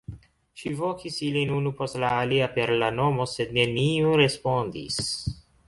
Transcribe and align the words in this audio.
Ŝi 0.61 0.69
vokis 0.79 1.19
ilin 1.27 1.51
unu 1.57 1.73
post 1.83 1.99
la 2.05 2.09
alia 2.23 2.49
per 2.57 2.73
la 2.85 2.91
nomo, 2.97 3.29
sed 3.37 3.55
neniu 3.61 4.19
respondis. 4.25 5.01